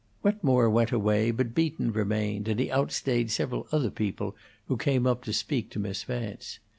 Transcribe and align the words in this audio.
Wetmore 0.23 0.67
went 0.67 0.91
away, 0.91 1.29
but 1.29 1.53
Beaton 1.53 1.91
remained, 1.93 2.47
and 2.47 2.59
he 2.59 2.71
outstayed 2.71 3.29
several 3.29 3.67
other 3.71 3.91
people 3.91 4.35
who 4.67 4.75
came 4.75 5.05
up 5.05 5.23
to 5.25 5.31
speak 5.31 5.69
to 5.69 5.79
Miss 5.79 6.01
Vance. 6.01 6.57